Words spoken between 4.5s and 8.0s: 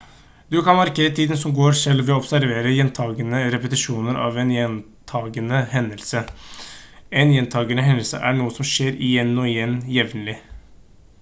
gjentagende hendelse en gjentagende